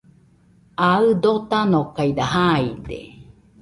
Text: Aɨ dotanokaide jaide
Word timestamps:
Aɨ 0.89 1.05
dotanokaide 1.21 2.23
jaide 2.33 2.99